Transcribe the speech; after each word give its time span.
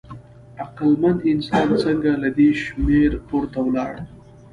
عقلمن 0.63 1.15
انسان 1.31 1.67
څنګه 1.83 2.11
له 2.21 2.29
دې 2.37 2.49
شمېر 2.61 3.11
پورته 3.27 3.59
ولاړ؟ 3.65 3.93